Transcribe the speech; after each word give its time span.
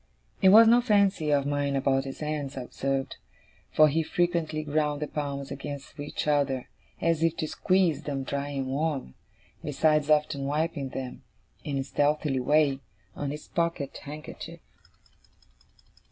It 0.41 0.49
was 0.49 0.67
no 0.67 0.81
fancy 0.81 1.29
of 1.29 1.45
mine 1.45 1.75
about 1.75 2.05
his 2.05 2.21
hands, 2.21 2.57
I 2.57 2.63
observed; 2.63 3.17
for 3.71 3.87
he 3.87 4.01
frequently 4.01 4.63
ground 4.63 4.99
the 4.99 5.07
palms 5.07 5.51
against 5.51 5.99
each 5.99 6.25
other 6.27 6.67
as 6.99 7.21
if 7.21 7.37
to 7.37 7.47
squeeze 7.47 8.01
them 8.01 8.23
dry 8.23 8.47
and 8.49 8.65
warm, 8.65 9.13
besides 9.63 10.09
often 10.09 10.45
wiping 10.45 10.89
them, 10.89 11.21
in 11.63 11.77
a 11.77 11.83
stealthy 11.83 12.39
way, 12.39 12.79
on 13.15 13.29
his 13.29 13.47
pocket 13.47 13.95
handkerchief. 13.97 14.59